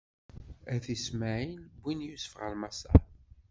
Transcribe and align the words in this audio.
At 0.73 0.85
Ismaɛil 0.95 1.53
wwin 1.81 2.05
Yusef 2.07 2.31
ɣer 2.41 2.53
Maṣer. 2.61 2.99